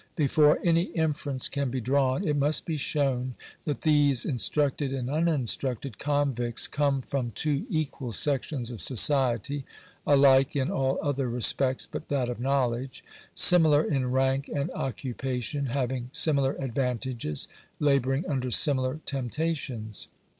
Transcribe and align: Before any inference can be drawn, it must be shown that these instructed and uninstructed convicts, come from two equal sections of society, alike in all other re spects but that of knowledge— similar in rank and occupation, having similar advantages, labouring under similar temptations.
Before 0.15 0.57
any 0.63 0.85
inference 0.97 1.47
can 1.47 1.69
be 1.69 1.79
drawn, 1.79 2.27
it 2.27 2.35
must 2.35 2.65
be 2.65 2.75
shown 2.75 3.35
that 3.65 3.81
these 3.81 4.25
instructed 4.25 4.91
and 4.91 5.11
uninstructed 5.11 5.99
convicts, 5.99 6.67
come 6.67 7.03
from 7.03 7.29
two 7.35 7.67
equal 7.69 8.11
sections 8.11 8.71
of 8.71 8.81
society, 8.81 9.63
alike 10.07 10.55
in 10.55 10.71
all 10.71 10.97
other 11.03 11.29
re 11.29 11.39
spects 11.41 11.85
but 11.85 12.09
that 12.09 12.29
of 12.29 12.39
knowledge— 12.39 13.05
similar 13.35 13.83
in 13.83 14.09
rank 14.09 14.47
and 14.49 14.71
occupation, 14.71 15.67
having 15.67 16.09
similar 16.13 16.53
advantages, 16.53 17.47
labouring 17.79 18.25
under 18.27 18.49
similar 18.49 19.01
temptations. 19.05 20.07